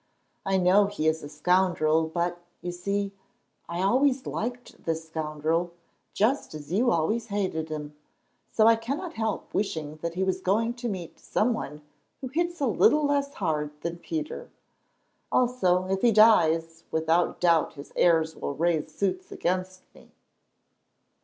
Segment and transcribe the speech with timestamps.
[0.47, 3.11] "I know he is a scoundrel, but, you see,
[3.69, 5.73] I always liked this scoundrel,
[6.11, 7.95] just as you always hated him,
[8.51, 11.83] so I cannot help wishing that he was going to meet some one
[12.19, 14.49] who hits a little less hard than Peter.
[15.31, 20.09] Also, if he dies, without doubt his heirs will raise suits against me."